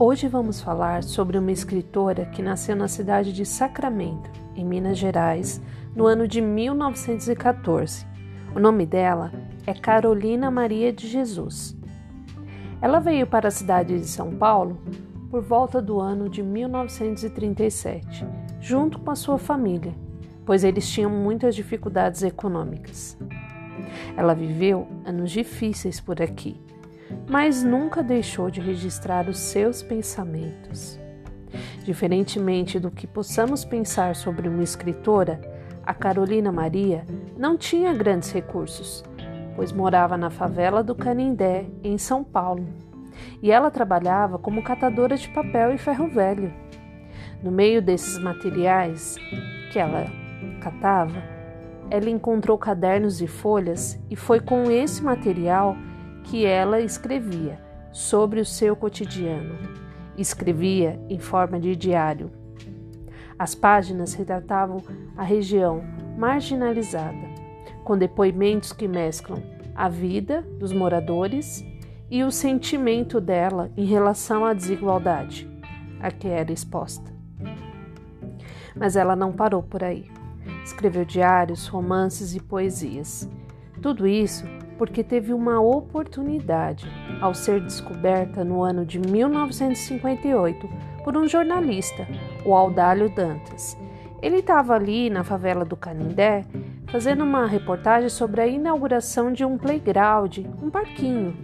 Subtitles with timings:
[0.00, 5.60] Hoje vamos falar sobre uma escritora que nasceu na cidade de Sacramento, em Minas Gerais,
[5.92, 8.06] no ano de 1914.
[8.54, 9.32] O nome dela
[9.66, 11.76] é Carolina Maria de Jesus.
[12.80, 14.80] Ela veio para a cidade de São Paulo
[15.32, 18.24] por volta do ano de 1937,
[18.60, 19.96] junto com a sua família,
[20.46, 23.18] pois eles tinham muitas dificuldades econômicas.
[24.16, 26.67] Ela viveu anos difíceis por aqui
[27.28, 30.98] mas nunca deixou de registrar os seus pensamentos.
[31.84, 35.40] Diferentemente do que possamos pensar sobre uma escritora,
[35.84, 39.02] a Carolina Maria não tinha grandes recursos,
[39.56, 42.66] pois morava na favela do Canindé, em São Paulo,
[43.42, 46.52] e ela trabalhava como catadora de papel e ferro velho.
[47.42, 49.16] No meio desses materiais
[49.72, 50.06] que ela
[50.60, 51.22] catava,
[51.90, 55.74] ela encontrou cadernos e folhas, e foi com esse material
[56.28, 57.58] que ela escrevia
[57.90, 59.58] sobre o seu cotidiano.
[60.16, 62.30] Escrevia em forma de diário.
[63.38, 64.82] As páginas retratavam
[65.16, 65.82] a região
[66.16, 67.28] marginalizada,
[67.84, 69.42] com depoimentos que mesclam
[69.74, 71.64] a vida dos moradores
[72.10, 75.48] e o sentimento dela em relação à desigualdade
[76.00, 77.12] a que era exposta.
[78.74, 80.10] Mas ela não parou por aí.
[80.64, 83.28] Escreveu diários, romances e poesias.
[83.80, 84.44] Tudo isso
[84.76, 86.86] porque teve uma oportunidade
[87.20, 90.68] ao ser descoberta no ano de 1958
[91.02, 92.06] por um jornalista,
[92.44, 93.76] o Aldalho Dantas.
[94.22, 96.44] Ele estava ali na favela do Canindé
[96.88, 101.36] fazendo uma reportagem sobre a inauguração de um playground, um parquinho.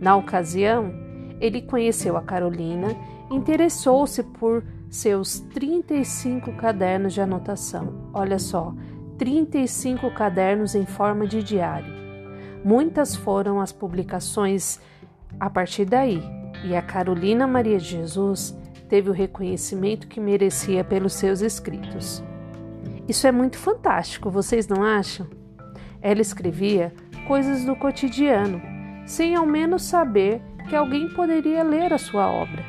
[0.00, 0.92] Na ocasião,
[1.40, 2.88] ele conheceu a Carolina
[3.30, 8.10] e interessou-se por seus 35 cadernos de anotação.
[8.12, 8.74] Olha só,
[9.22, 11.94] 35 cadernos em forma de diário.
[12.64, 14.80] Muitas foram as publicações
[15.38, 16.20] a partir daí,
[16.64, 18.52] e a Carolina Maria de Jesus
[18.88, 22.20] teve o reconhecimento que merecia pelos seus escritos.
[23.06, 25.28] Isso é muito fantástico, vocês não acham?
[26.00, 26.92] Ela escrevia
[27.28, 28.60] coisas do cotidiano,
[29.06, 32.64] sem ao menos saber que alguém poderia ler a sua obra.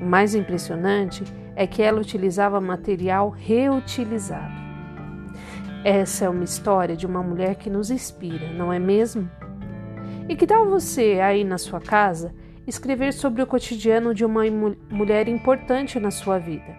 [0.00, 1.24] O mais impressionante
[1.56, 4.62] é que ela utilizava material reutilizado.
[5.84, 9.28] Essa é uma história de uma mulher que nos inspira, não é mesmo?
[10.28, 12.32] E que tal você, aí na sua casa,
[12.68, 14.42] escrever sobre o cotidiano de uma
[14.88, 16.76] mulher importante na sua vida?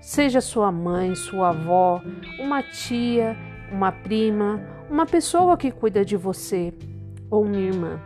[0.00, 2.00] Seja sua mãe, sua avó,
[2.38, 3.36] uma tia,
[3.72, 6.72] uma prima, uma pessoa que cuida de você
[7.28, 8.00] ou uma irmã.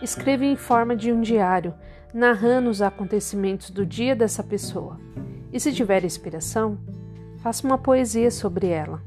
[0.00, 1.74] Escreva em forma de um diário,
[2.14, 4.98] narrando os acontecimentos do dia dessa pessoa.
[5.52, 6.78] E se tiver inspiração,
[7.42, 9.02] Faça uma poesia sobre ela.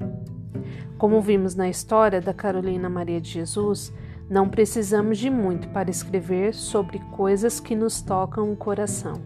[0.98, 3.94] Como vimos na história da Carolina Maria de Jesus,
[4.30, 9.22] não precisamos de muito para escrever sobre coisas que nos tocam o coração.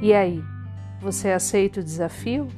[0.00, 0.42] E aí,
[1.00, 2.48] você aceita o desafio?